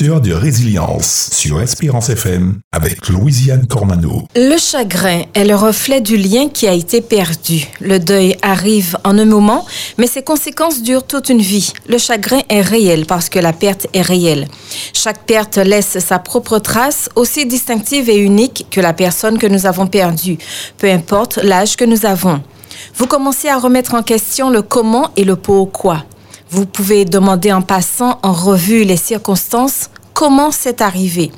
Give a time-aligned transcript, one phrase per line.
[0.00, 4.22] de résilience sur Espérance FM avec Louisiane Cormano.
[4.36, 7.66] Le chagrin est le reflet du lien qui a été perdu.
[7.80, 9.66] Le deuil arrive en un moment,
[9.96, 11.72] mais ses conséquences durent toute une vie.
[11.88, 14.46] Le chagrin est réel parce que la perte est réelle.
[14.92, 19.66] Chaque perte laisse sa propre trace, aussi distinctive et unique que la personne que nous
[19.66, 20.38] avons perdue,
[20.78, 22.40] peu importe l'âge que nous avons.
[22.94, 26.04] Vous commencez à remettre en question le comment et le pourquoi.
[26.50, 31.30] Vous pouvez demander en passant en revue les circonstances comment c'est arrivé?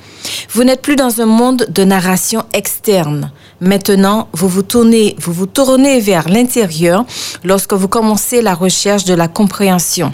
[0.50, 3.32] Vous n'êtes plus dans un monde de narration externe.
[3.60, 7.04] Maintenant, vous vous tournez, vous vous tournez vers l'intérieur
[7.42, 10.12] lorsque vous commencez la recherche de la compréhension.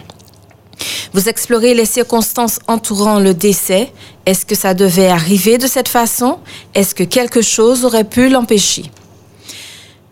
[1.12, 3.92] Vous explorez les circonstances entourant le décès.
[4.24, 6.38] Est-ce que ça devait arriver de cette façon?
[6.74, 8.90] Est-ce que quelque chose aurait pu l'empêcher?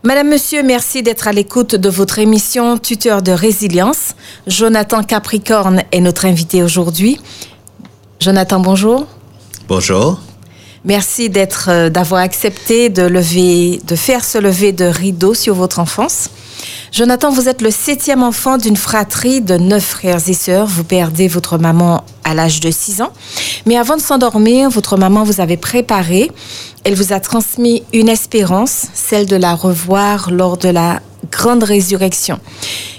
[0.06, 4.14] Madame, Monsieur, merci d'être à l'écoute de votre émission Tuteur de résilience.
[4.46, 7.18] Jonathan Capricorne est notre invité aujourd'hui.
[8.20, 9.06] Jonathan, bonjour.
[9.66, 10.20] Bonjour.
[10.84, 15.78] Merci d'être, euh, d'avoir accepté de lever, de faire ce lever de rideau sur votre
[15.78, 16.28] enfance.
[16.92, 20.66] Jonathan, vous êtes le septième enfant d'une fratrie de neuf frères et sœurs.
[20.66, 23.12] Vous perdez votre maman à l'âge de 6 ans.
[23.66, 26.30] Mais avant de s'endormir, votre maman vous avait préparé.
[26.84, 32.38] Elle vous a transmis une espérance, celle de la revoir lors de la grande résurrection.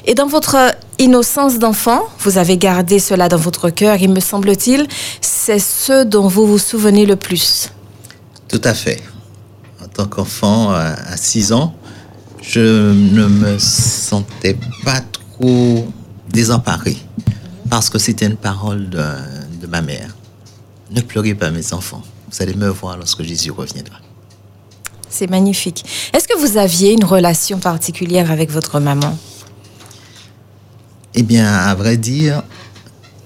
[0.06, 0.58] Et dans votre
[1.00, 4.88] innocence d'enfant, vous avez gardé cela dans votre cœur, il me semble-t-il,
[5.22, 7.70] c'est ce dont vous vous souvenez le plus.
[8.48, 9.02] Tout à fait.
[9.84, 11.74] En tant qu'enfant à 6 ans,
[12.42, 15.88] je ne me sentais pas trop
[16.30, 16.98] désemparé
[17.70, 19.04] parce que c'était une parole de,
[19.62, 20.16] de, ma mère.
[20.92, 23.98] Ne pleurez pas mes enfants, vous allez me voir lorsque Jésus reviendra.
[25.10, 25.86] C'est magnifique.
[26.14, 29.18] Est-ce que vous aviez une relation particulière avec votre maman?
[31.14, 32.44] Eh bien, à vrai dire,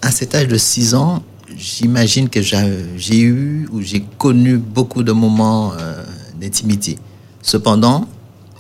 [0.01, 1.23] à cet âge de 6 ans,
[1.57, 6.03] j'imagine que j'ai eu ou j'ai connu beaucoup de moments euh,
[6.39, 6.97] d'intimité.
[7.41, 8.07] Cependant,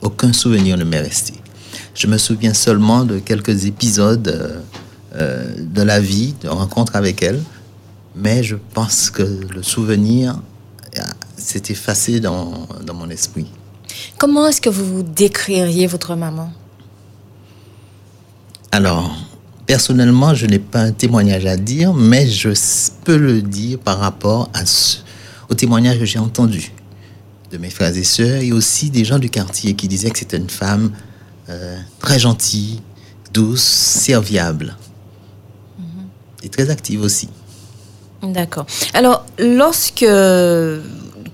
[0.01, 1.33] aucun souvenir ne m'est resté.
[1.93, 4.59] Je me souviens seulement de quelques épisodes euh,
[5.15, 7.41] euh, de la vie, de rencontres avec elle,
[8.15, 10.39] mais je pense que le souvenir
[10.97, 11.01] euh,
[11.37, 13.47] s'est effacé dans, dans mon esprit.
[14.17, 16.51] Comment est-ce que vous décririez votre maman?
[18.71, 19.15] Alors,
[19.65, 22.49] personnellement, je n'ai pas un témoignage à dire, mais je
[23.03, 24.97] peux le dire par rapport à ce,
[25.49, 26.71] au témoignage que j'ai entendu
[27.51, 30.37] de mes frères et sœurs et aussi des gens du quartier qui disaient que c'était
[30.37, 30.91] une femme
[31.49, 32.81] euh, très gentille,
[33.33, 34.75] douce, serviable
[35.77, 35.85] mhm.
[36.43, 37.29] et très active aussi.
[38.21, 38.65] D'accord.
[38.93, 40.05] Alors, lorsque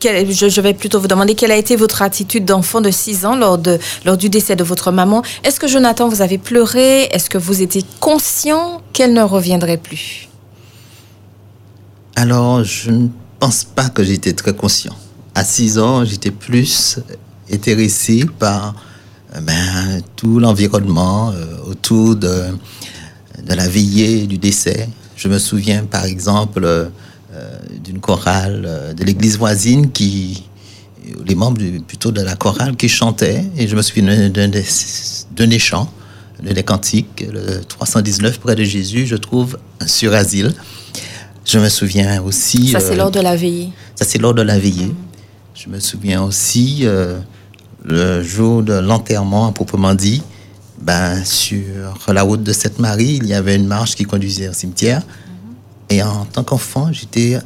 [0.03, 3.57] je, vais plutôt vous demander quelle a été votre attitude d'enfant de 6 ans lors,
[3.57, 5.23] de, lors du décès de votre maman.
[5.43, 7.03] Est-ce que Jonathan, vous avez pleuré?
[7.05, 10.29] Est-ce que vous étiez conscient qu'elle ne reviendrait plus?
[12.15, 13.07] Alors, je ne
[13.39, 14.95] pense pas que j'étais très conscient
[15.35, 16.99] à 6 ans, j'étais plus
[17.51, 18.73] intéressé par
[19.35, 22.45] euh, ben, tout l'environnement euh, autour de,
[23.45, 24.89] de la veillée du décès.
[25.17, 26.89] Je me souviens par exemple euh,
[27.83, 30.45] d'une chorale de l'église voisine qui,
[31.25, 34.63] les membres plutôt de la chorale qui chantaient, et je me souviens d'un des,
[35.37, 35.91] des chants,
[36.41, 40.53] des cantiques, le 319 près de Jésus, je trouve, sur asile.
[41.43, 42.69] Je me souviens aussi.
[42.69, 43.69] Ça, c'est lors de la veillée.
[43.95, 44.91] Ça, c'est lors de la veillée.
[45.65, 47.17] Je me souviens aussi euh,
[47.83, 50.21] le jour de l'enterrement, proprement dit,
[50.79, 51.63] ben, sur
[52.07, 55.01] la route de Sainte-Marie, il y avait une marche qui conduisait au cimetière.
[55.89, 57.39] Et en tant qu'enfant, j'étais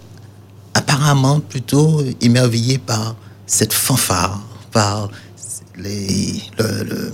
[0.74, 3.16] apparemment plutôt émerveillé par
[3.46, 4.42] cette fanfare,
[4.74, 5.10] par
[5.78, 7.14] les, le, le,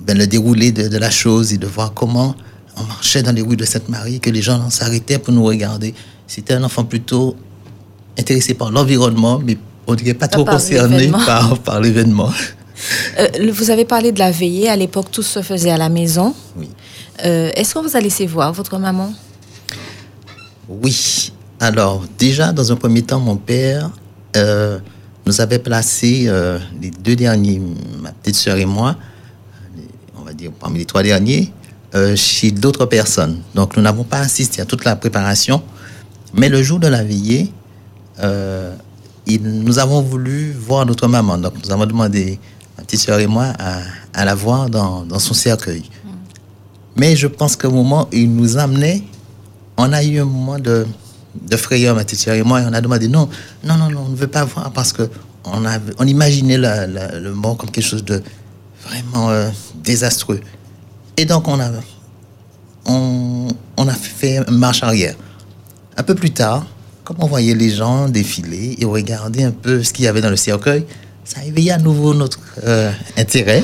[0.00, 2.34] ben, le déroulé de, de, la chose et de voir comment
[2.76, 5.94] on marchait dans les rues de Sainte-Marie, que les gens s'arrêtaient pour nous regarder.
[6.26, 7.36] C'était un enfant plutôt
[8.18, 9.56] intéressé par l'environnement, mais
[9.86, 12.30] on dirait pas, trop concerné par, par l'événement.
[13.18, 14.68] Euh, vous avez parlé de la veillée.
[14.68, 16.34] À l'époque, tout se faisait à la maison.
[16.56, 16.68] Oui.
[17.24, 19.12] Euh, est-ce qu'on vous a laissé voir votre maman?
[20.68, 21.32] Oui.
[21.60, 23.90] Alors, déjà, dans un premier temps, mon père
[24.36, 24.78] euh,
[25.24, 26.30] nous avait placé
[26.80, 27.60] les deux derniers,
[28.00, 28.96] ma petite sœur et moi,
[30.18, 31.50] on va dire parmi les trois derniers,
[32.14, 33.40] chez d'autres personnes.
[33.54, 35.62] Donc, nous n'avons pas assisté à toute la préparation.
[36.34, 37.50] Mais le jour de la veillée,
[38.20, 38.74] euh,
[39.40, 41.38] nous avons voulu voir notre maman.
[41.38, 42.38] Donc, nous avons demandé,
[42.76, 43.52] ma petite soeur et moi,
[44.14, 45.82] à, la voir dans, dans son cercueil.
[45.82, 46.08] Mm.
[46.96, 49.02] Mais je pense qu'au moment où il nous amenait,
[49.76, 50.86] on a eu un moment de,
[51.42, 53.28] de frayeur, ma petite soeur et moi, et on a demandé non,
[53.64, 55.08] non, non, non on ne veut pas voir parce que
[55.44, 55.62] on,
[55.98, 58.22] on imaginait le mort comme quelque chose de
[58.84, 59.50] vraiment euh,
[59.82, 60.40] désastreux.
[61.16, 61.70] Et donc, on a,
[62.86, 65.14] on, on a fait marche arrière.
[65.96, 66.66] un peu plus tard,
[67.06, 70.20] comme on voyait les gens défiler et on regardait un peu ce qu'il y avait
[70.20, 70.84] dans le cercueil,
[71.24, 73.62] ça éveillait à nouveau notre euh, intérêt.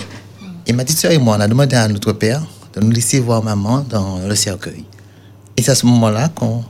[0.64, 2.40] Et ma petite soeur et moi, on a demandé à notre père
[2.72, 4.84] de nous laisser voir maman dans le cercueil.
[5.56, 6.62] Et c'est à ce moment-là qu'on,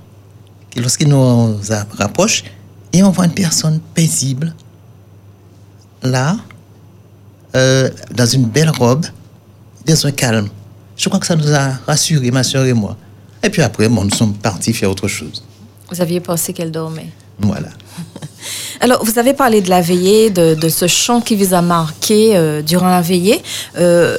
[0.75, 1.59] lorsqu'il nous
[1.99, 2.45] rapproche,
[2.95, 4.55] et on voit une personne paisible,
[6.03, 6.39] là,
[7.55, 9.05] euh, dans une belle robe,
[9.87, 10.49] dans un calme.
[10.97, 12.97] Je crois que ça nous a rassurés, ma soeur et moi.
[13.43, 15.43] Et puis après, bon, nous sommes partis faire autre chose.
[15.93, 17.69] Vous aviez pensé qu'elle dormait Voilà.
[18.81, 22.63] Alors, vous avez parlé de la veillée, de, ce chant qui vous a marqué euh,
[22.63, 23.43] durant la veillée.
[23.77, 24.17] Euh,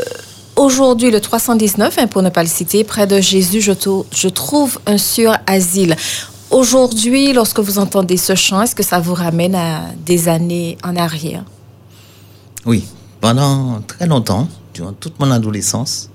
[0.55, 3.71] aujourd'hui, le 319, hein, pour ne pas le citer, près de Jésus, je,
[4.11, 5.95] je trouve un sur-asile.
[6.51, 10.95] Aujourd'hui, lorsque vous entendez ce chant, est-ce que ça vous ramène à des années en
[10.95, 11.43] arrière?
[12.67, 12.85] Oui,
[13.19, 16.11] pendant très longtemps, durant toute mon adolescence,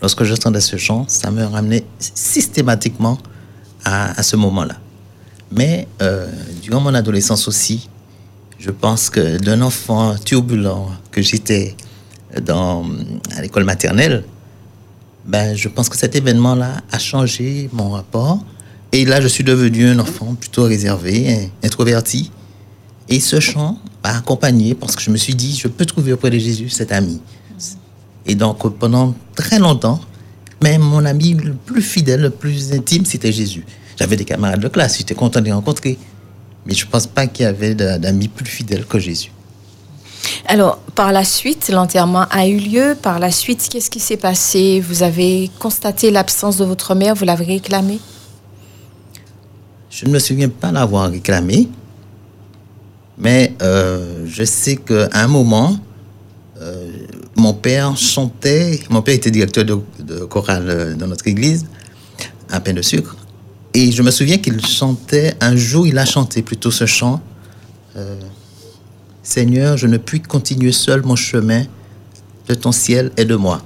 [0.00, 3.18] lorsque j'entendais ce chant, ça me ramenait systématiquement
[3.86, 4.76] à, ce moment-là.
[5.52, 6.30] Mais euh,
[6.62, 7.88] durant mon adolescence aussi,
[8.58, 11.76] je pense que d'un enfant turbulent que j'étais
[12.42, 12.84] dans,
[13.36, 14.24] à l'école maternelle,
[15.24, 18.38] ben, je pense que cet événement-là a changé mon rapport.
[18.92, 22.30] Et là, je suis devenu un enfant plutôt réservé, introverti.
[23.08, 26.30] Et ce chant m'a accompagné parce que je me suis dit, je peux trouver auprès
[26.30, 27.20] de Jésus cet ami.
[28.24, 30.00] Et donc, pendant très longtemps,
[30.62, 33.64] même mon ami le plus fidèle, le plus intime, c'était Jésus.
[33.96, 35.98] J'avais des camarades de classe, j'étais content de les rencontrer.
[36.66, 39.30] Mais je ne pense pas qu'il y avait d'amis plus fidèles que Jésus.
[40.46, 42.96] Alors, par la suite, l'enterrement a eu lieu.
[43.00, 44.80] Par la suite, qu'est-ce qui s'est passé?
[44.80, 47.98] Vous avez constaté l'absence de votre mère, vous l'avez réclamé
[49.90, 51.68] Je ne me souviens pas l'avoir réclamé.
[53.18, 55.78] Mais euh, je sais qu'à un moment,
[56.60, 56.90] euh,
[57.34, 58.80] mon père chantait.
[58.90, 61.66] Mon père était directeur de, de chorale euh, dans notre église,
[62.50, 63.16] à peine de sucre.
[63.78, 67.20] Et je me souviens qu'il chantait, un jour il a chanté plutôt ce chant.
[67.94, 68.18] Euh,
[69.22, 71.64] Seigneur, je ne puis continuer seul mon chemin,
[72.48, 73.60] de ton ciel et de moi.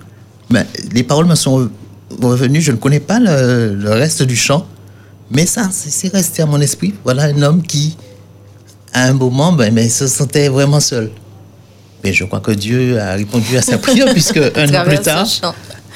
[0.51, 1.71] Mais les paroles me sont
[2.21, 4.67] revenues, je ne connais pas le, reste du chant,
[5.31, 6.93] mais ça, c'est resté à mon esprit.
[7.05, 7.97] Voilà un homme qui,
[8.93, 11.13] à un moment, ben, mais se sentait vraiment seul.
[12.03, 15.29] Mais je crois que Dieu a répondu à sa prière, puisque un an plus tard,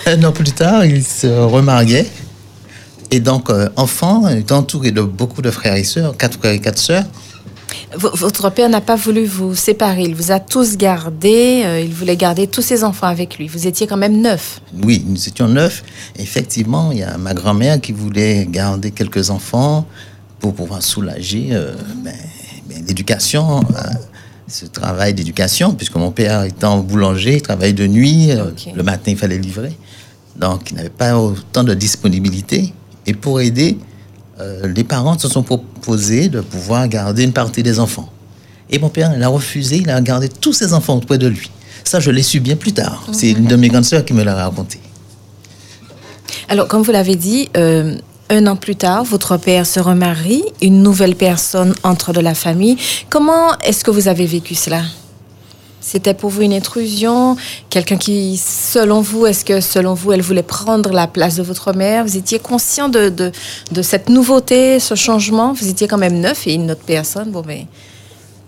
[0.06, 2.06] un an plus tard, il se remariait.
[3.14, 6.80] Et donc, euh, enfant, entouré de beaucoup de frères et sœurs, quatre frères et quatre
[6.80, 7.04] sœurs.
[7.96, 12.16] votre père n'a pas voulu vous séparer, il vous a tous gardés, euh, il voulait
[12.16, 13.46] garder tous ses enfants avec lui.
[13.46, 14.60] Vous étiez quand même neuf.
[14.82, 15.84] Oui, nous étions neuf.
[16.18, 19.86] Effectivement, il y a ma grand-mère qui voulait garder quelques enfants
[20.40, 21.70] pour pouvoir soulager euh,
[22.04, 22.16] ben,
[22.68, 23.60] ben, l'éducation,
[24.48, 28.30] ce travail d'éducation, puisque mon père étant boulanger, il travaillait de nuit,
[28.74, 29.78] le matin il fallait livrer.
[30.34, 32.72] Donc il n'avait pas autant de disponibilité.
[33.06, 33.78] Et pour aider,
[34.40, 38.08] euh, les parents se sont proposés de pouvoir garder une partie des enfants.
[38.70, 41.50] Et mon père, il a refusé, il a gardé tous ses enfants auprès de lui.
[41.84, 43.06] Ça, je l'ai su bien plus tard.
[43.12, 44.80] C'est une de mes grandes sœurs qui me l'a raconté.
[46.48, 47.96] Alors, comme vous l'avez dit, euh,
[48.30, 52.76] un an plus tard, votre père se remarie, une nouvelle personne entre de la famille.
[53.10, 54.82] Comment est-ce que vous avez vécu cela?
[55.84, 57.36] C'était pour vous une intrusion
[57.68, 61.74] Quelqu'un qui, selon vous, est-ce que selon vous, elle voulait prendre la place de votre
[61.74, 62.06] mère?
[62.06, 65.52] Vous étiez conscient de, de, cette nouveauté, ce changement?
[65.52, 67.30] Vous étiez quand même neuf et une autre personne.
[67.30, 67.66] Bon, mais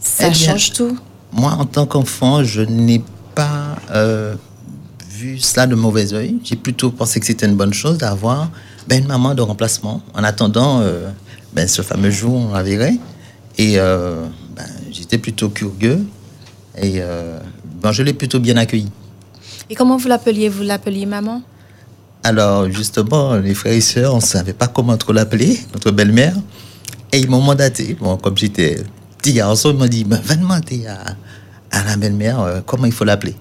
[0.00, 0.96] ça eh change tout.
[1.30, 3.02] Moi, en tant qu'enfant, je n'ai
[3.34, 4.34] pas euh,
[5.10, 6.36] vu cela de mauvais oeil.
[6.42, 8.50] J'ai plutôt pensé que c'était une bonne chose d'avoir
[8.88, 11.10] ben, une maman de remplacement en attendant euh,
[11.52, 12.96] ben, ce fameux jour, on la verrait.
[13.58, 14.24] Et euh,
[14.56, 16.06] ben, j'étais plutôt curieux
[16.76, 17.38] et euh,
[17.82, 18.90] ben, je l'ai plutôt bien accueilli.
[19.70, 21.42] Et comment vous l'appeliez Vous l'appeliez maman?
[22.22, 26.34] Alors, justement, les frères et sœurs, on ne savait pas comment trop l'appeler, notre belle-mère.
[27.12, 27.96] Et ils m'ont mandaté.
[28.00, 28.82] Bon, comme j'étais
[29.18, 31.16] petit garçon, ils m'ont dit ben, Va demander à,
[31.70, 33.34] à la belle-mère euh, comment il faut l'appeler.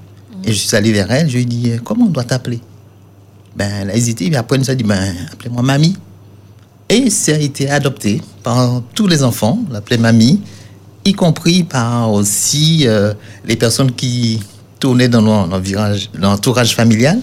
[0.44, 2.60] Et je suis allé vers elle, je lui ai dit Comment on doit t'appeler?
[3.56, 5.98] Ben, Elle a hésité, et après, elle nous a dit ben, Appelez-moi mamie.
[6.88, 10.42] Et ça a été adopté par tous les enfants, l'appelait mamie
[11.06, 13.14] y compris par aussi euh,
[13.46, 14.42] les personnes qui
[14.80, 15.48] tournaient dans
[16.20, 17.20] l'entourage familial,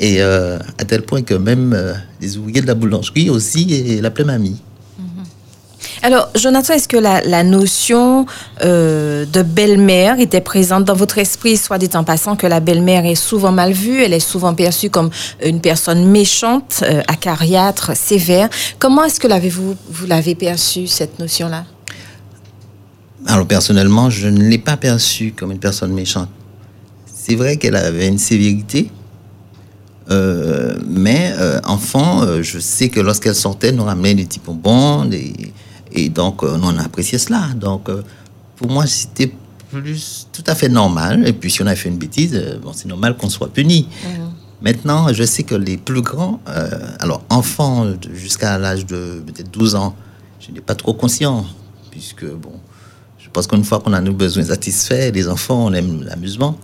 [0.00, 4.24] et euh, à tel point que même euh, les ouvriers de la boulangerie aussi l'appelaient
[4.24, 4.56] mamie.
[5.00, 6.04] Mm-hmm.
[6.04, 8.24] Alors, Jonathan, est-ce que la, notion
[8.62, 13.16] de belle-mère était présente dans votre esprit, soit dit en passant que la belle-mère est
[13.16, 15.10] souvent mal vue, elle est souvent perçue comme
[15.44, 18.48] une personne méchante, acariâtre, sévère.
[18.78, 21.64] Comment est-ce que l'avez-vous vous l'avez perçue, cette notion-là?
[23.28, 26.30] Alors personnellement, je ne l'ai pas perçue comme une personne méchante.
[27.06, 28.90] C'est vrai qu'elle avait une sévérité,
[30.10, 35.08] Euh, mais euh, enfant, euh, je sais que lorsqu'elle sortait, nous ramenait des petits bonbons,
[35.92, 37.48] et donc on appréciait cela.
[37.54, 37.90] Donc
[38.56, 39.30] pour moi, c'était
[39.70, 41.26] plus tout à fait normal.
[41.28, 43.88] Et puis si on a fait une bêtise, bon, c'est normal qu'on soit puni.
[44.04, 44.30] Mhm.
[44.62, 46.40] Maintenant, je sais que les plus grands,
[47.00, 49.94] alors enfants jusqu'à l'âge de peut-être 12 ans,
[50.40, 51.44] je n'ai pas trop conscient,
[51.90, 52.54] puisque bon,
[53.18, 56.56] je pense qu'une fois qu'on a nos besoins satisfaits, les enfants, on aime l'amusement.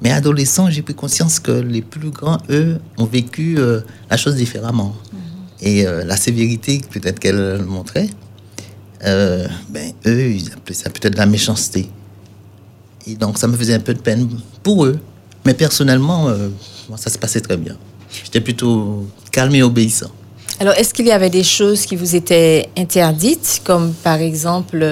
[0.00, 4.36] Mais adolescent, j'ai pris conscience que les plus grands, eux, ont vécu euh, la chose
[4.36, 4.94] différemment.
[5.12, 5.18] Mhm.
[5.60, 8.08] Et euh, la sévérité peut-être qu'elle montrait,
[9.04, 11.88] euh, ben, eux, ils appelaient ça peut-être la méchanceté.
[13.06, 14.28] Et donc, ça me faisait un peu de peine
[14.62, 14.98] pour eux.
[15.44, 16.28] Mais personnellement,
[16.88, 17.76] moi, ça se passait très bien.
[18.24, 20.10] J'étais plutôt calme et obéissant.
[20.60, 24.84] Alors, est-ce qu'il y avait des choses qui vous étaient interdites, comme par exemple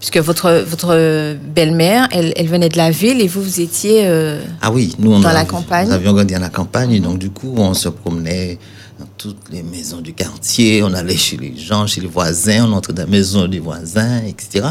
[0.00, 4.42] puisque votre, votre belle-mère, elle, elle, venait de la ville et vous, vous étiez euh,
[4.62, 5.86] ah oui, nous, on dans la campagne.
[5.86, 8.58] Nous avions grandi dans la campagne, donc du coup, on se promenait
[8.98, 12.72] dans toutes les maisons du quartier, on allait chez les gens, chez les voisins, on
[12.72, 14.68] entrait dans la maison des voisins, etc.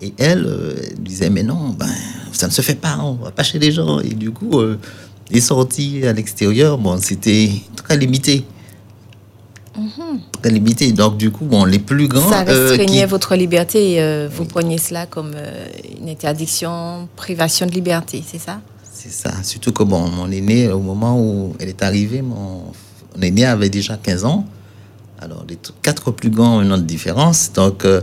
[0.00, 1.86] Et elle, euh, disait, mais non, ben,
[2.32, 3.98] ça ne se fait pas, on va pas chez les gens.
[4.00, 4.78] Et du coup, euh,
[5.30, 8.44] les sorties à l'extérieur, bon, c'était très limité.
[10.40, 10.92] Très limité.
[10.92, 12.28] Donc, du coup, bon, les plus grands.
[12.28, 14.00] Ça euh, restreignait votre liberté.
[14.00, 15.66] Euh, vous preniez cela comme euh,
[16.00, 18.60] une interdiction, privation de liberté, c'est ça?
[18.92, 19.30] C'est ça.
[19.42, 22.72] Surtout que, bon, mon aîné, au moment où elle est arrivée, mon,
[23.20, 24.44] aîné avait déjà 15 ans.
[25.20, 27.52] Alors, les quatre plus grands ont une autre différence.
[27.52, 28.02] Donc, eux,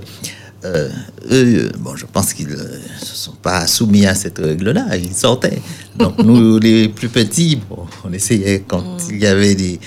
[1.78, 4.96] bon, je pense qu'ils ne se sont pas soumis à cette règle-là.
[4.98, 5.62] Ils sortaient.
[5.98, 7.60] Donc, nous, les plus petits,
[8.04, 8.98] on essayait quand mm.
[9.12, 9.80] il y avait des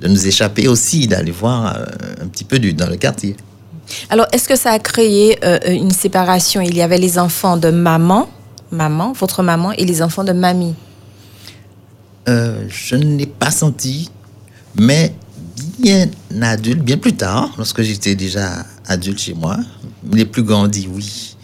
[0.00, 1.84] de nous échapper aussi, d'aller voir euh,
[2.22, 3.36] un petit peu du, dans le quartier.
[4.08, 6.60] Alors, est-ce que ça a créé euh, une séparation?
[6.60, 8.28] Il y avait les enfants de maman,
[8.70, 10.74] maman, votre maman, et les enfants de mamie.
[12.28, 14.10] Euh, je ne l'ai pas senti,
[14.76, 15.12] mais
[15.78, 16.08] bien
[16.40, 19.56] adulte, bien plus tard, lorsque j'étais déjà adulte chez moi,
[20.12, 21.36] les plus grands dit oui.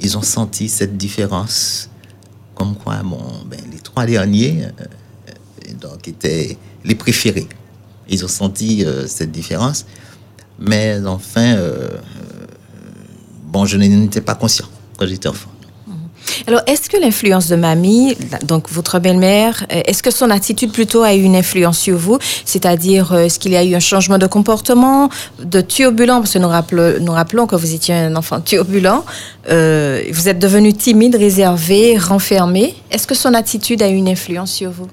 [0.00, 1.88] Ils ont senti cette différence.
[2.54, 4.66] Comme quoi, bon, ben, les trois derniers
[5.80, 7.48] donc, étaient les préférés.
[8.08, 9.86] Ils ont senti euh, cette différence.
[10.58, 11.98] Mais enfin, euh, euh,
[13.44, 15.50] bon, je n'étais pas conscient quand j'étais enfant.
[15.86, 15.94] Mhm.
[16.46, 21.14] Alors, est-ce que l'influence de mamie, donc votre belle-mère, est-ce que son attitude plutôt a
[21.14, 22.18] eu une influence sur vous?
[22.44, 25.08] C'est-à-dire, est-ce qu'il y a eu un changement de comportement,
[25.42, 26.20] de turbulent?
[26.20, 26.38] Parce que
[26.98, 29.04] nous rappelons que vous étiez un enfant turbulent.
[29.48, 32.76] vous êtes devenu timide, réservé, renfermé.
[32.92, 34.88] Est-ce que son attitude a eu une influence sur vous?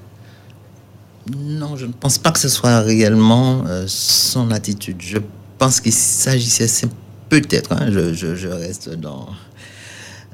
[1.30, 4.96] Non, je ne pense pas que ce soit réellement euh, son attitude.
[5.00, 5.18] Je
[5.58, 6.88] pense qu'il s'agissait
[7.28, 9.28] peut-être, hein, je, reste dans,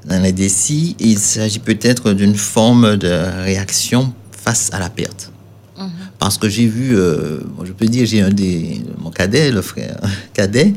[0.05, 5.31] dans les décis, il s'agit peut-être d'une forme de réaction face à la perte.
[5.77, 5.89] Mhm.
[6.17, 9.97] Parce que j'ai vu, euh, je peux dire, j'ai un des, mon cadet, le frère
[10.33, 10.73] cadet,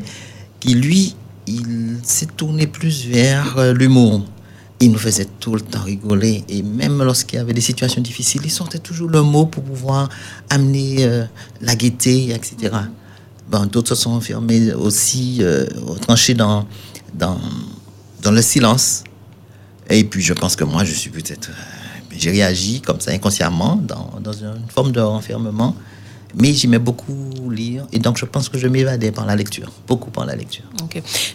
[0.59, 1.15] qui lui,
[1.47, 4.23] il s'est tourné plus vers euh, l'humour
[4.83, 6.43] il nous faisait tout le temps rigoler.
[6.49, 10.09] Et même lorsqu'il y avait des situations difficiles, il sortait toujours le mot pour pouvoir
[10.49, 11.23] amener euh,
[11.61, 12.75] la gaieté, etc.
[13.71, 15.65] D'autres se sont enfermés aussi, euh,
[16.01, 16.67] tranchés dans,
[17.13, 17.39] dans,
[18.21, 19.03] dans le silence.
[19.89, 21.49] Et puis, je pense que moi, je suis peut-être.
[21.49, 25.75] Euh, j'ai réagi comme ça inconsciemment, dans, dans une forme de renfermement
[26.35, 27.13] mais j'aimais beaucoup
[27.49, 30.63] lire et donc je pense que je m'évadais par la lecture, beaucoup par la lecture.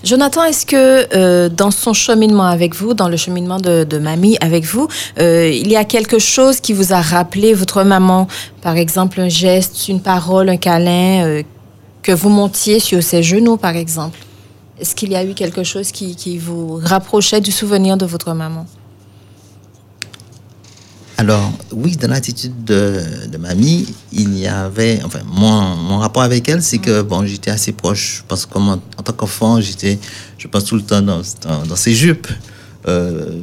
[0.04, 4.64] Jonathan, est-ce que euh, dans son cheminement avec vous, dans le cheminement de, mamie avec
[4.64, 4.88] vous,
[5.18, 8.28] euh, il y a quelque chose qui vous a rappelé votre maman,
[8.62, 11.42] par exemple un geste, une parole, un câlin, euh,
[12.02, 14.18] que vous montiez sur ses genoux, par exemple.
[14.80, 18.32] Est-ce qu'il y a eu quelque chose qui, qui vous rapprochait du souvenir de votre
[18.32, 18.66] maman?
[21.20, 26.48] Alors, oui, dans l'attitude de, de, mamie, il y avait, enfin, mon, mon rapport avec
[26.48, 29.98] elle, c'est que, bon, j'étais assez proche, parce que en, tant qu'enfant, j'étais,
[30.38, 31.20] je pense, tout le temps dans,
[31.68, 32.28] dans, ses jupes.
[32.86, 33.40] Euh,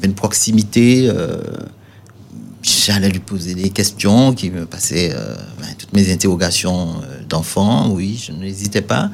[0.00, 1.08] avait une proximité.
[1.08, 1.42] Euh,
[2.62, 7.88] J'allais lui poser des questions qui me passaient euh, ben, toutes mes interrogations euh, d'enfant.
[7.88, 9.10] Oui, je n'hésitais pas.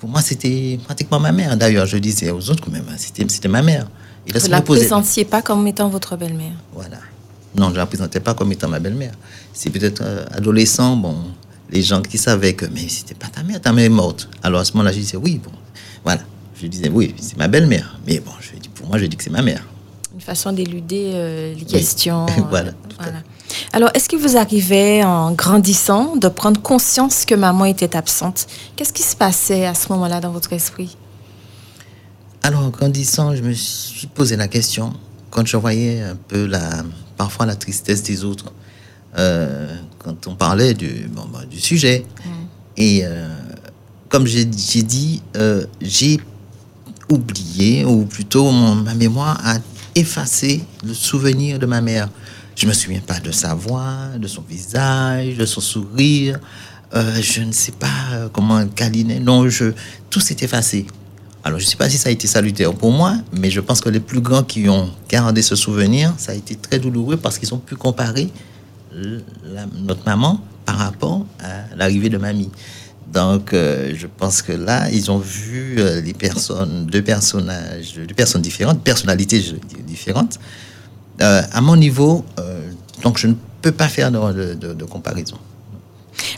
[0.00, 1.56] Pour moi, c'était pratiquement ma mère.
[1.56, 3.88] D'ailleurs, je disais aux autres que c'était ma mère.
[4.26, 6.98] Vous ne la présentiez pas comme étant votre belle-mère Voilà.
[7.56, 9.14] Non, je ne la présentais pas comme étant ma belle-mère.
[9.52, 11.16] C'est peut-être euh, adolescent, bon,
[11.70, 14.28] les gens qui savaient que, mais c'était pas ta mère, ta mère est morte.
[14.42, 15.52] Alors à ce moment-là, je disais, oui, bon,
[16.04, 16.20] voilà.
[16.60, 17.98] Je disais, oui, c'est ma belle-mère.
[18.06, 19.62] Mais bon, je dis, pour moi, je dis que c'est ma mère.
[20.14, 22.26] Une façon d'éluder euh, les questions.
[22.50, 22.72] voilà.
[22.98, 23.18] voilà.
[23.72, 28.46] Alors, est-ce qu'il vous arrivait, en grandissant, de prendre conscience que maman était absente?
[28.74, 30.96] Qu'est-ce qui se passait à ce moment-là dans votre esprit?
[32.46, 34.92] Alors, en grandissant, je me suis posé la question,
[35.30, 36.84] quand je voyais un peu la,
[37.16, 38.52] parfois la tristesse des autres,
[39.98, 42.06] quand on parlait du, bon, bah, du sujet.
[42.76, 43.02] Et
[44.08, 45.22] comme j'ai dit,
[45.80, 46.20] j'ai
[47.08, 49.58] oublié, ou plutôt ma mémoire a
[49.96, 52.08] effacé le souvenir de ma mère.
[52.54, 56.38] Je me souviens pas de sa voix, de son visage, de son sourire.
[56.94, 59.18] Euh, je ne sais pas euh, comment câliner.
[59.18, 59.72] Non, je,
[60.08, 60.86] tout s'est effacé.
[61.46, 63.80] Alors, je ne sais pas si ça a été salutaire pour moi, mais je pense
[63.80, 67.38] que les plus grands qui ont gardé ce souvenir, ça a été très douloureux parce
[67.38, 68.28] qu'ils ont pu comparer
[69.84, 72.50] notre maman par rapport à l'arrivée de mamie.
[73.12, 78.42] Donc, euh, je pense que là, ils ont vu les personnes, deux personnages, deux personnes
[78.42, 79.40] différentes, personnalités
[79.86, 80.40] différentes.
[81.20, 82.24] à mon niveau,
[83.04, 85.38] donc je ne peux pas faire de comparaison.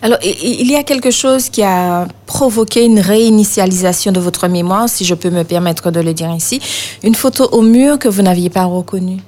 [0.03, 5.05] Alors, il y a quelque chose qui a provoqué une réinitialisation de votre mémoire, si
[5.05, 6.61] je peux me permettre de le dire ici.
[7.03, 9.21] Une photo au mur que vous n'aviez pas reconnue.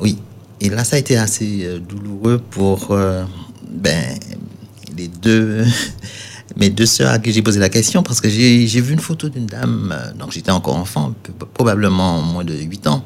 [0.00, 0.18] Oui.
[0.60, 3.24] Et là, ça a été assez euh, douloureux pour euh,
[3.70, 4.18] ben,
[4.96, 5.64] les deux,
[6.56, 9.28] mes deux sœurs à qui j'ai posé la question, parce que j'ai vu une photo
[9.28, 11.14] d'une dame, euh, donc j'étais encore enfant,
[11.54, 13.04] probablement moins de 8 ans.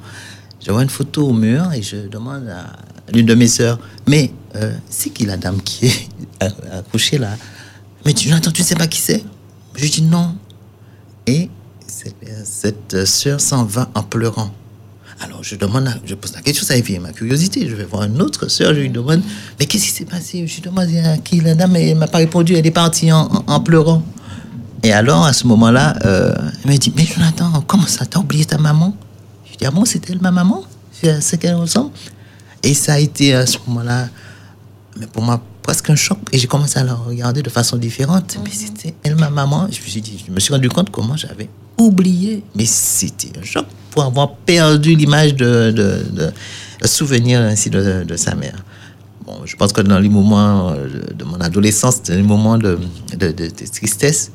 [0.64, 3.78] Je vois une photo au mur et je demande à l'une de mes sœurs,
[4.08, 4.32] mais
[4.88, 6.08] c'est qui la dame qui est
[6.72, 7.36] accouché là?
[8.04, 9.24] Mais tu, Jonathan, tu ne sais pas qui c'est?
[9.74, 10.36] Je dis non.
[11.26, 11.48] Et
[12.44, 14.50] cette sœur s'en va en pleurant.
[15.20, 17.68] Alors je demande, je pose la question, ça éveille ma curiosité.
[17.68, 19.22] Je vais voir une autre sœur, je lui demande,
[19.58, 20.46] mais qu'est-ce qui s'est passé?
[20.46, 23.60] Je lui demande à qui la dame, elle m'a pas répondu, elle est partie en,
[23.60, 24.02] pleurant.
[24.82, 26.34] Et alors à ce moment-là, euh,
[26.64, 28.94] elle m'a dit, mais Jonathan, comment ça, t'as oublié ta maman?
[29.50, 30.64] Je dis, ah bon, c'est elle ma maman?
[30.92, 31.90] C'est qu'elle ressemble?
[32.62, 34.08] Et ça a été à ce moment-là,
[34.98, 36.18] mais pour moi, presque un choc.
[36.32, 38.36] Et j'ai commencé à la regarder de façon différente.
[38.42, 38.54] Mais mhm.
[38.54, 39.66] c'était elle, ma maman.
[39.70, 41.48] Je me suis dit, je me suis rendu compte comment j'avais
[41.78, 42.42] oublié.
[42.54, 46.32] Mais c'était un choc pour avoir perdu l'image de, de,
[46.86, 48.62] souvenir ainsi de, de, sa mère.
[49.24, 52.78] Bon, je pense que dans les moments euh, de mon adolescence, dans les moments de,
[53.16, 54.32] de tristesse,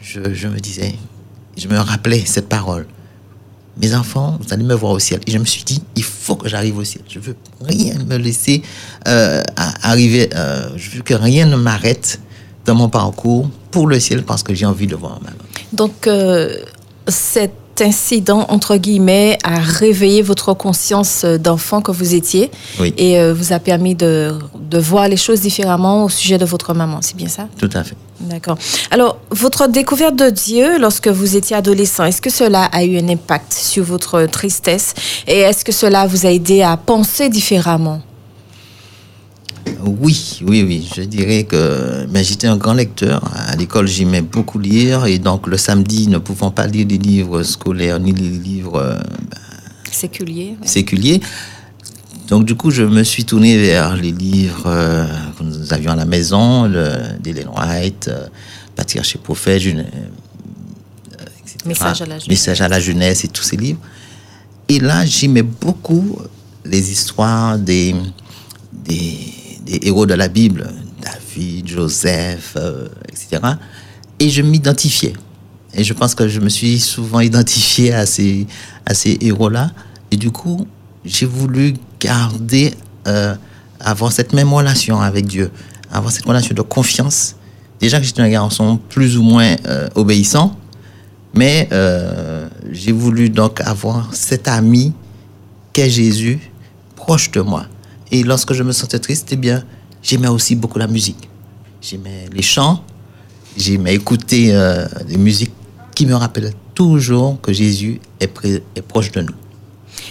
[0.00, 0.94] je, je me disais,
[1.56, 2.86] je me rappelais cette parole
[3.80, 5.20] mes enfants, vous allez me voir au ciel.
[5.26, 7.02] Et je me suis dit, il faut que j'arrive au ciel.
[7.08, 8.62] Je veux rien me laisser
[9.08, 9.42] euh,
[9.82, 10.28] arriver.
[10.34, 12.20] Euh, je veux que rien ne m'arrête
[12.66, 15.42] dans mon parcours pour le ciel parce que j'ai envie de voir ma maman.
[15.72, 16.56] Donc, euh,
[17.08, 22.50] cette incident, entre guillemets, a réveillé votre conscience d'enfant que vous étiez
[22.98, 26.98] et vous a permis de, de, voir les choses différemment au sujet de votre maman.
[27.00, 27.48] C'est bien ça?
[27.58, 27.96] Tout à fait.
[28.22, 28.56] D'accord.
[28.90, 33.08] Alors, votre découverte de Dieu lorsque vous étiez adolescent, est-ce que cela a eu un
[33.08, 34.94] impact sur votre tristesse?
[35.26, 38.00] Et est-ce que cela vous a aidé à penser différemment?
[39.84, 40.88] Oui, oui, oui.
[40.94, 43.22] Je dirais que mais j'étais un grand lecteur.
[43.34, 45.06] À l'école, j'aimais beaucoup lire.
[45.06, 48.98] Et donc, le samedi, ne pouvant pas lire des livres scolaires ni des livres euh,
[49.30, 49.38] ben,
[49.90, 51.20] séculiers, séculiers.
[52.28, 55.06] Donc, du coup, je me suis tourné vers les livres euh,
[55.38, 56.68] que nous avions à la maison,
[57.20, 59.84] d'Ellen White, euh, chez Prophète, etc.
[61.66, 62.28] Message à la jeunesse.
[62.28, 63.80] Message à la jeunesse et tous ces livres.
[64.68, 66.18] Et là, j'aimais beaucoup
[66.64, 67.94] les histoires des,
[68.72, 73.42] des des héros de la Bible, David, Joseph, euh, etc.
[74.18, 75.14] Et je m'identifiais.
[75.74, 78.46] Et je pense que je me suis souvent identifié à ces,
[78.84, 79.70] à ces héros-là.
[80.10, 80.66] Et du coup,
[81.04, 82.74] j'ai voulu garder,
[83.06, 83.34] euh,
[83.80, 85.50] avoir cette même relation avec Dieu,
[85.90, 87.36] avoir cette relation de confiance.
[87.80, 90.56] Déjà que j'étais un garçon plus ou moins euh, obéissant,
[91.34, 91.68] mais
[92.70, 94.92] j'ai voulu donc avoir cet ami
[95.72, 96.38] qu'est Jésus
[96.94, 97.66] proche de moi.
[98.10, 99.64] Et lorsque je me sentais triste, eh bien,
[100.02, 101.28] j'aimais aussi beaucoup la musique.
[101.80, 102.84] J'aimais les chants,
[103.56, 105.52] j'aimais écouter euh, des musiques
[105.94, 108.30] qui me rappellent toujours que Jésus est,
[108.76, 109.34] est proche de nous.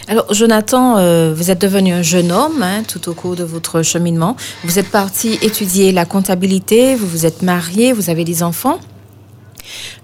[0.07, 3.81] Alors, Jonathan, euh, vous êtes devenu un jeune homme hein, tout au cours de votre
[3.81, 4.35] cheminement.
[4.63, 8.79] Vous êtes parti étudier la comptabilité, vous vous êtes marié, vous avez des enfants.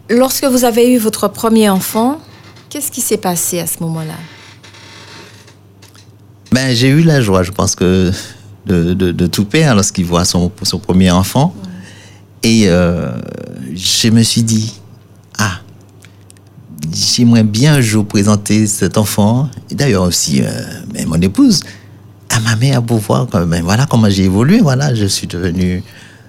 [0.10, 2.19] Lorsque vous avez eu votre premier enfant,
[2.69, 4.13] qu'est-ce qui s'est passé à ce moment-là?
[6.51, 8.12] Ben, J'ai eu la joie, je pense que,
[8.65, 11.53] de, de, tout père lorsqu'il voit son, son premier enfant.
[12.43, 13.12] Et euh,
[13.73, 14.77] je me suis dit,
[16.93, 20.47] j'aimerais bien un jour présenter cet enfant, et d'ailleurs aussi euh,
[20.93, 21.62] ben, mon épouse,
[22.30, 24.60] à ma mère pour voir ben, voilà comment j'ai évolué.
[24.60, 25.84] Voilà, je suis devenu.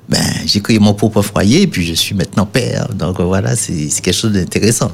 [0.09, 2.89] Ben, j'ai créé mon propre foyer, et puis je suis maintenant père.
[2.95, 4.91] Donc voilà, c'est quelque chose d'intéressant,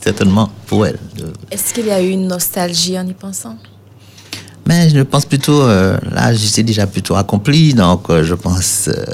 [0.00, 0.98] certainement, pour elle.
[1.50, 3.56] Est-ce qu'il y a eu une nostalgie en y pensant?
[4.66, 9.04] Mais je pense plutôt, euh, là, j'étais déjà plutôt accompli, donc euh, je pense euh,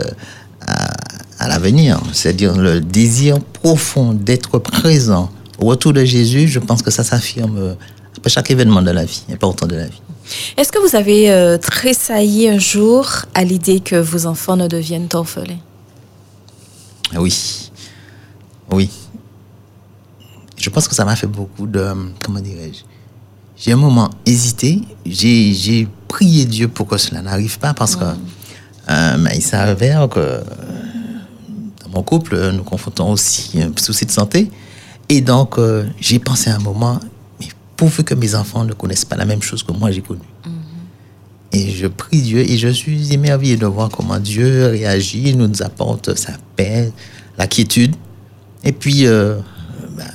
[1.38, 6.48] à, l'avenir, c'est-à-dire le désir profond d'être présent au retour de Jésus.
[6.48, 7.76] Je pense que ça s'affirme
[8.16, 10.00] après chaque événement de la vie, important de la vie.
[10.56, 15.08] Est-ce que vous avez euh, tressailli un jour à l'idée que vos enfants ne deviennent
[15.14, 15.58] orphelins?
[17.16, 17.70] Oui.
[18.70, 18.90] Oui.
[20.56, 21.86] Je pense que ça m'a fait beaucoup de...
[22.22, 22.82] Comment dirais-je?
[23.56, 24.82] J'ai un moment hésité.
[25.06, 30.40] J'ai prié Dieu pour que cela n'arrive pas parce que euh, il s'avère que
[31.84, 34.50] dans mon couple, nous confrontons aussi un souci de santé.
[35.08, 37.00] Et donc, euh, j'ai pensé à un moment,
[37.40, 40.20] mais pourvu que mes enfants ne connaissent pas la même chose que moi j'ai connu.
[41.52, 46.14] Et je prie Dieu et je suis émerveillé de voir comment Dieu réagit, nous apporte
[46.14, 46.92] sa paix,
[47.38, 47.96] la quiétude.
[48.64, 49.36] Et puis, euh,
[49.96, 50.10] ben,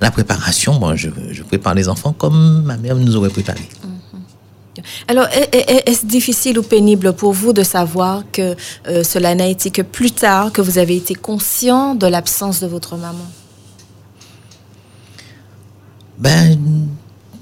[0.00, 3.66] la préparation, bon, je, je, prépare les enfants comme ma mère nous aurait préparé.
[5.08, 8.54] Alors, est-ce difficile ou pénible pour vous de savoir que
[8.88, 12.66] euh, cela n'a été que plus tard que vous avez été conscient de l'absence de
[12.66, 13.24] votre maman?
[16.24, 16.58] Ben,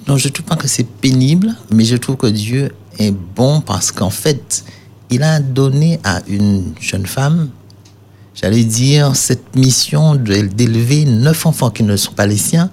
[0.09, 3.61] non, je ne trouve pas que c'est pénible, mais je trouve que Dieu est bon
[3.61, 4.65] parce qu'en fait,
[5.09, 7.51] il a donné à une jeune femme,
[8.35, 12.71] j'allais dire, cette mission d'élever neuf enfants qui ne sont pas les siens,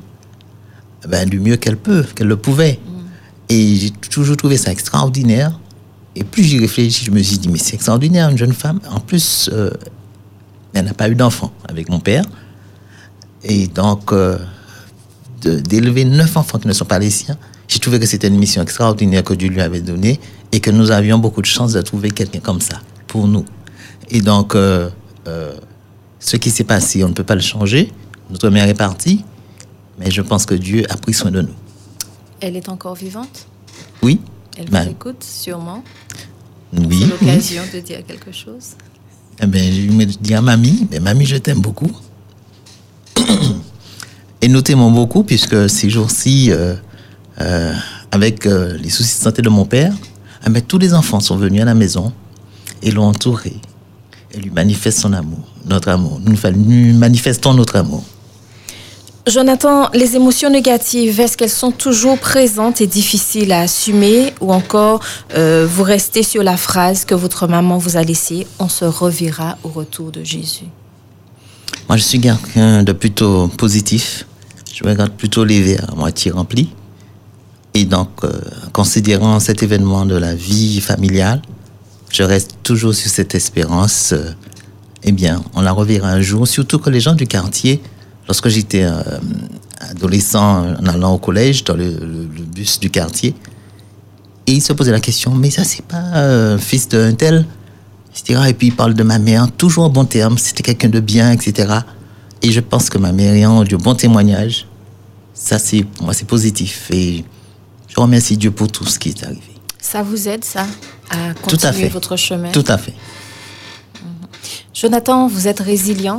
[1.08, 2.80] ben, du mieux qu'elle peut, qu'elle le pouvait.
[2.84, 2.91] Mm.
[3.50, 5.60] Et j'ai toujours trouvé ça extraordinaire.
[6.15, 8.80] Et plus j'y réfléchis, je me suis dit, mais c'est extraordinaire, une jeune femme.
[8.89, 9.69] En plus, euh,
[10.74, 12.26] elle n'a pas eu d'enfant avec mon père.
[13.43, 14.39] Et donc, euh,
[15.41, 18.62] d'élever neuf enfants qui ne sont pas les siens, j'ai trouvé que c'était une mission
[18.62, 20.19] extraordinaire que Dieu lui avait donnée
[20.52, 23.45] et que nous avions beaucoup de chance de trouver quelqu'un comme ça pour nous.
[24.10, 24.89] Et donc, euh,
[25.28, 25.54] euh,
[26.19, 27.91] ce qui s'est passé, on ne peut pas le changer.
[28.30, 29.23] Notre mère est partie,
[29.99, 31.54] mais je pense que Dieu a pris soin de nous.
[32.41, 33.47] Elle est encore vivante?
[34.02, 34.19] Oui.
[34.58, 35.84] Elle vous ben, écoute sûrement?
[36.73, 37.02] Oui.
[37.02, 38.75] C'est l'occasion de dire quelque chose?
[39.41, 41.91] Eh bien, je me dis à mamie, mais mamie, je t'aime beaucoup.
[44.41, 46.73] Et nous t'aimons beaucoup puisque ces jours-ci, euh,
[47.41, 47.73] euh,
[48.12, 49.93] avec euh, les soucis de santé de mon père,
[50.67, 52.13] tous les enfants sont venus à la maison
[52.82, 53.54] et l'ont entouré.
[54.34, 56.21] Et lui manifestent son amour, notre amour.
[56.23, 58.04] Nous, nous manifestons notre amour.
[59.28, 65.02] Jonathan, les émotions négatives, est-ce qu'elles sont toujours présentes et difficiles à assumer ou encore
[65.36, 69.67] vous restez sur la phrase que votre maman vous a laissée, on se reverra au
[69.69, 70.65] retour de Jésus
[71.88, 74.25] Moi, je suis quelqu'un de plutôt positif.
[74.80, 76.70] Je regarde plutôt les verres à moitié remplis.
[77.74, 78.32] Et donc, euh,
[78.72, 81.42] considérant cet événement de la vie familiale,
[82.10, 84.13] je reste toujours sur cette espérance.
[84.13, 84.32] Euh,
[85.04, 87.82] eh bien, on la reverra un jour, surtout que les gens du quartier,
[88.26, 89.02] lorsque j'étais euh,
[89.82, 91.92] adolescent en allant au collège, dans le,
[92.54, 93.36] bus du quartier,
[94.48, 97.46] et ils se posaient la question, mais ça, c'est pas fils d'un tel?
[98.12, 98.39] Etc.
[98.48, 101.32] Et puis, il parle de ma mère, toujours en bon terme, c'était quelqu'un de bien,
[101.32, 101.80] etc.
[102.42, 104.68] Et je pense que ma mère ayant du bon témoignage,
[105.34, 106.89] ça, c'est, moi, c'est positif.
[106.92, 107.24] Et
[107.88, 109.42] je remercie Dieu pour tout ce qui est arrivé.
[109.80, 110.68] Ça vous aide, ça,
[111.10, 112.52] à continuer votre chemin?
[112.52, 112.94] Tout à fait.
[114.04, 114.28] Mhm.
[114.74, 116.18] Jonathan, vous êtes résilient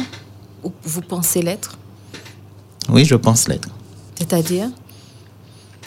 [0.64, 1.78] ou vous pensez l'être?
[2.88, 3.68] Oui, je pense l'être.
[4.18, 4.68] C'est-à-dire?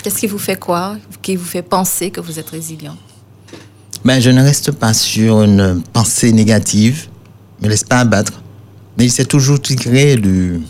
[0.01, 2.97] Qu'est-ce qui vous fait quoi Qui vous fait penser que vous êtes résilient?
[4.03, 7.07] Ben, Je ne reste pas sur une pensée négative,
[7.61, 8.43] ne me laisse pas abattre
[8.97, 10.61] mais j'essaie toujours tirer du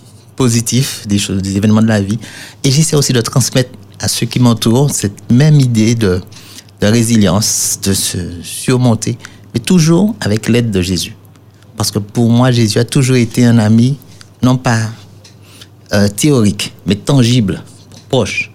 [0.43, 2.19] positif des choses, des événements de la vie.
[2.65, 3.69] Et j'essaie aussi de transmettre
[4.01, 6.21] à ceux qui m'entourent cette même idée de,
[6.81, 9.17] résilience, de se surmonter,
[9.53, 11.15] mais toujours avec l'aide de Jésus.
[11.77, 13.97] Parce que pour moi, Jésus a toujours été un ami,
[14.41, 14.81] non pas
[15.93, 17.63] euh, théorique, mais tangible,
[18.09, 18.51] proche.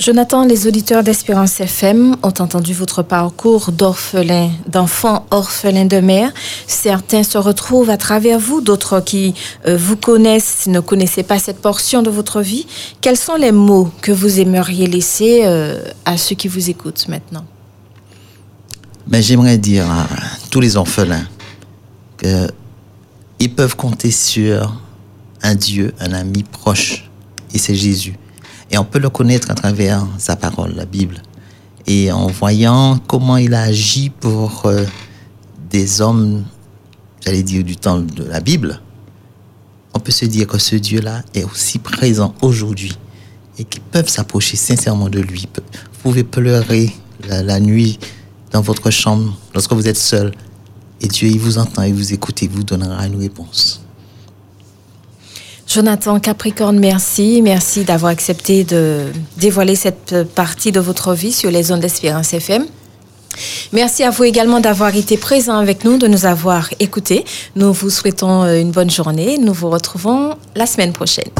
[0.00, 6.32] Jonathan, les auditeurs d'Espérance FM ont entendu votre parcours d'orphelin, d'enfant orphelin de mère.
[6.66, 9.34] Certains se retrouvent à travers vous, d'autres qui
[9.66, 12.66] euh, vous connaissent ne connaissaient pas cette portion de votre vie.
[13.02, 17.44] Quels sont les mots que vous aimeriez laisser euh, à ceux qui vous écoutent maintenant?
[19.06, 20.06] Ben, J'aimerais dire à
[20.50, 21.26] tous les orphelins
[22.16, 24.80] qu'ils peuvent compter sur
[25.42, 27.10] un Dieu, un ami proche,
[27.52, 28.16] et c'est Jésus.
[28.70, 31.22] Et on peut le connaître à travers sa parole, la Bible.
[31.86, 34.84] Et en voyant comment il a agi pour euh,
[35.70, 36.44] des hommes,
[37.24, 38.80] j'allais dire du temps de la Bible,
[39.94, 42.96] on peut se dire que ce Dieu-là est aussi présent aujourd'hui
[43.58, 45.48] et qu'ils peuvent s'approcher sincèrement de lui.
[45.56, 46.92] Vous pouvez pleurer
[47.28, 47.98] la, nuit
[48.52, 50.32] dans votre chambre lorsque vous êtes seul
[51.00, 53.82] et Dieu, il vous entend, il vous écoute et vous donnera une réponse.
[55.72, 57.42] Jonathan Capricorne, merci.
[57.42, 59.04] Merci d'avoir accepté de
[59.36, 62.66] dévoiler cette partie de votre vie sur les ondes d'Espérance FM.
[63.72, 67.24] Merci à vous également d'avoir été présent avec nous, de nous avoir écoutés.
[67.54, 69.38] Nous vous souhaitons une bonne journée.
[69.38, 71.30] Nous vous retrouvons la semaine prochaine.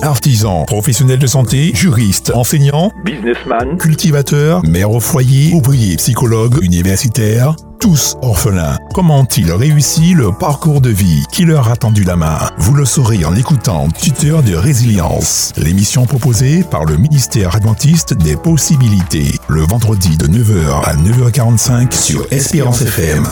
[0.00, 8.16] Artisans, professionnels de santé, juristes, enseignants, businessman, cultivateurs, mères au foyer, ouvriers, psychologues, universitaires, tous
[8.22, 8.76] orphelins.
[8.94, 12.38] Comment ont-ils réussi le parcours de vie qui leur a tendu la main?
[12.58, 18.36] Vous le saurez en écoutant Tuteur de résilience, l'émission proposée par le ministère adventiste des
[18.36, 23.24] possibilités, le vendredi de 9h à 9h45 sur Espérance FM.